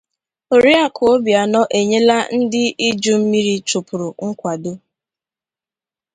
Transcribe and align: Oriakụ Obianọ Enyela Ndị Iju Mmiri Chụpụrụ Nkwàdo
Oriakụ 0.55 1.01
Obianọ 1.13 1.61
Enyela 1.77 2.17
Ndị 2.37 2.63
Iju 2.87 3.13
Mmiri 3.21 3.55
Chụpụrụ 3.67 4.07
Nkwàdo 4.27 4.71